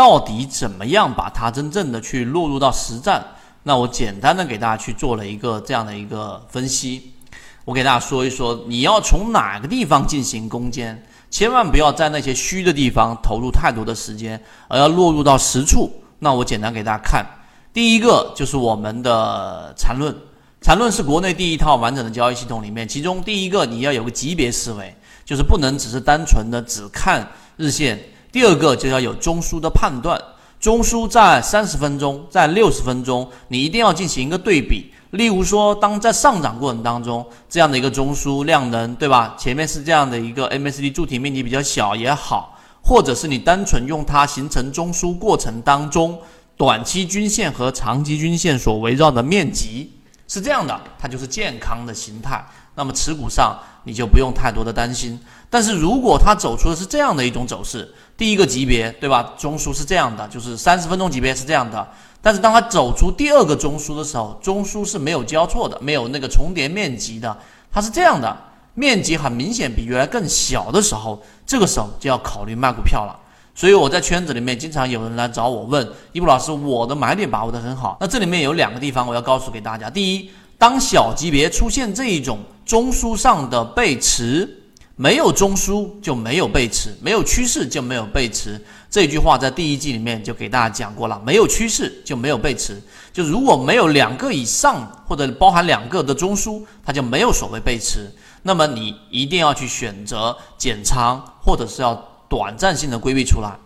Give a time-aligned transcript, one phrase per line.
[0.00, 3.22] 到底怎么样把它真正的去落入到实战？
[3.64, 7.12] 那我简单的给大家去做了一个这样的一个分析。
[7.66, 15.92] 我给大家说一说，你要从哪个地方进行攻坚，千万不要在那些虚的地方投入太多的时间，而要落入到实处。
[16.20, 17.22] 那我简单给大家看，
[17.70, 20.16] 第一个就是我们的缠论。
[20.62, 24.96] 缠论是国内第一套完整的交易系统里面，其中第一个你要有个级别思维，
[25.26, 27.28] 就是不能只是单纯的只看
[27.58, 28.02] 日线。
[28.32, 30.20] 第二个就要有中枢的判断，
[30.60, 34.92] 中枢在三十分钟，在六十分钟，你一定要进行一个对比。
[35.10, 39.34] 例如说，当在上涨过程当中，这样的一个中枢量能，对吧？
[39.36, 46.16] 前面是这样的一个 MACD 柱体面积比较小也好，或者是你单纯用它形成中枢过程当中，
[46.56, 49.90] 短期均线和长期均线所围绕的面积。
[50.28, 52.46] 是这样的，它就是健康的形态。
[52.74, 55.18] 那么持股上你就不用太多的担心。
[55.48, 59.34] 但是如果它走出的是这样的一种走势，第一个级别对吧？
[59.36, 61.86] 中枢是这样的，就是三十分钟级别是这样的。
[62.22, 67.36] 但是当它走出第二个中枢的时候，中枢是没有交错的，没有那个重叠面积的，
[67.72, 68.36] 它是这样的，
[68.74, 73.18] 面积很明显比原来更小的时候，这个时候就要考虑卖股票了。
[73.54, 77.96] 所以我在圈子里面经常有人来找我问，一布老师，我的买点把握的很好。
[78.00, 84.46] 那这里面有两个地方我要告诉给大家：第一，当小级别出现这一种中枢上的背驰，
[84.94, 88.62] 没有中枢就没有背驰，没有趋势就没有背驰。
[88.90, 92.78] 这句话在第一季里面就给大家讲过了，没有趋势就没有背驰。
[93.10, 98.12] 就如果没有两个以上或者包含两个的中枢，它就没有所谓背驰。
[98.42, 102.06] 那么你一定要去选择减仓，或者是要。
[102.30, 103.58] 短暂性的规避出来，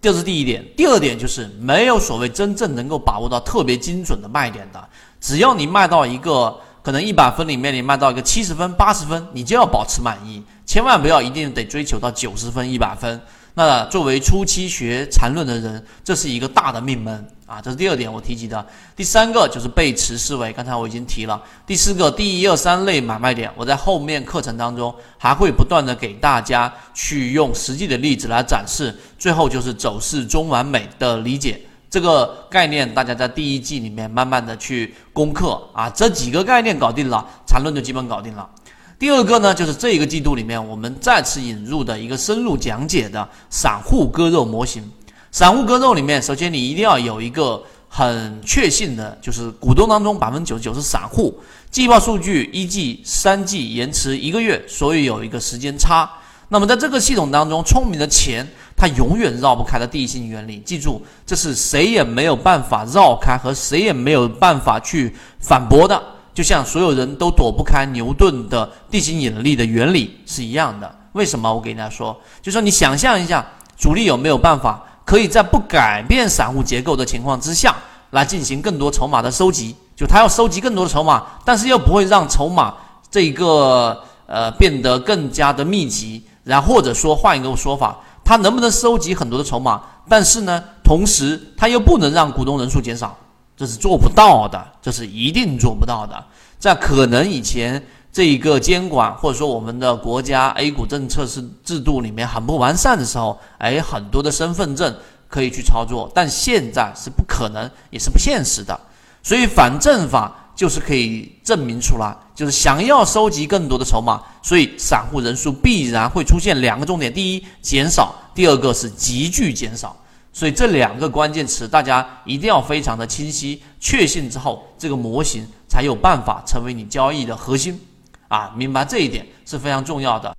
[0.00, 0.64] 这是第一点。
[0.76, 4.88] 第二点就是没有所谓真正能够把握到特别精准的卖点的。
[5.20, 13.20] 只要你卖到一个可能一百分里面，你卖到一个七十分、八十分，你就要保持满意，千万不要一定得追求到九十分、一百分。
[13.58, 17.60] 那作为初期学缠论的人，这是一个大的命门啊！
[17.60, 18.64] 这是第二点我提及的。
[18.94, 21.42] 第三个就是背驰思维，刚才我已经提了。
[21.66, 28.96] 第四个，第一、二、三类买卖点，我在后面课程当中还会不断的给大家去用实际的例子来展示。
[29.18, 38.48] 最后就是走势中完美的理解这个概念，大家在第一季里面慢慢的去攻克啊，这几个概念搞定了，缠论就基本搞定了。
[38.98, 44.82] 第二个呢，就是这一个季度里面，我们再次引入的一个深入讲解的散户割肉模型。
[45.30, 51.38] 散户割肉里面，首先你一定要有一个很确信的，就是股东当中百分之九十九是散户，
[51.70, 56.10] 季报数据一季、三季延迟一个月，所以有一个时间差。
[56.48, 58.44] 那么在这个系统当中，聪明的钱
[58.76, 66.02] 它永远绕不开的地心原理，记住，这是谁也没有办法绕开和谁也没有办法去反驳的。
[66.38, 70.88] 就像所有人都躲不开牛顿的地心引力的原理是一样的。
[71.10, 71.52] 为什么？
[71.52, 73.44] 我给大家说，就说你想象一下，
[73.76, 77.74] 主力有没有办法可以在不改变散户结构的情况之下
[78.10, 79.74] 来进行更多筹码的收集？
[79.96, 82.72] 就他要收集更多的筹码，但是又不会让筹码
[83.10, 86.22] 这一个呃变得更加的密集。
[86.44, 89.82] 然后或者说换一个说法，他能不能收集很多的筹码？
[90.08, 93.18] 但是呢，同时他又不能让股东人数减少。
[93.58, 96.24] 这是做不到的，这是一定做不到的。
[96.60, 104.96] 在可能以前这一个监管或者说我们的国家 A 股政策是制度里面很不完善的时候，哎，很多的身份证
[105.26, 108.78] 可以去操作，但现在是不可能，也是不现实的。
[109.22, 119.96] 所以反证法就是可以证明出来，就是想要收集更多的筹码，所以散户人数必然会出现两个重点：第一，减少；第二个是急剧减少。
[120.32, 127.80] 所以这两个关键词，大家一定要非常的清晰、确信之后，这个模型才有办法成为你交易的核心。
[128.28, 130.36] 啊，明白这一点是非常重要的。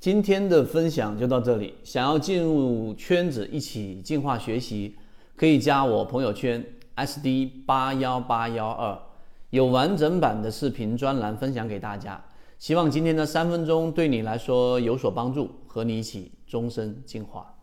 [0.00, 4.96] 今天的分享就到这里，想要进入圈子一起进化学习，
[5.36, 6.64] 可以加我朋友圈
[6.96, 8.98] SD 八幺八幺二，
[9.50, 12.22] 有完整版的视频专栏分享给大家。
[12.58, 17.57] 希望今天的三分钟对你来说有所帮助，和你一起终身进化。